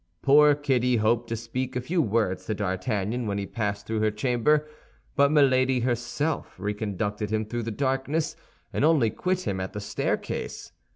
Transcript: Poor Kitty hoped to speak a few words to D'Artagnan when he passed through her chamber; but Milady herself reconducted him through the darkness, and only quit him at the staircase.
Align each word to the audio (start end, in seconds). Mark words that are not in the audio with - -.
Poor 0.23 0.55
Kitty 0.55 0.95
hoped 0.97 1.29
to 1.29 1.35
speak 1.35 1.75
a 1.75 1.79
few 1.79 2.01
words 2.01 2.47
to 2.47 2.55
D'Artagnan 2.55 3.27
when 3.27 3.37
he 3.37 3.45
passed 3.45 3.85
through 3.85 3.99
her 3.99 4.09
chamber; 4.09 4.67
but 5.15 5.31
Milady 5.31 5.81
herself 5.81 6.55
reconducted 6.57 7.29
him 7.29 7.45
through 7.45 7.61
the 7.61 7.69
darkness, 7.69 8.35
and 8.73 8.83
only 8.83 9.11
quit 9.11 9.41
him 9.45 9.59
at 9.59 9.73
the 9.73 9.79
staircase. 9.79 10.71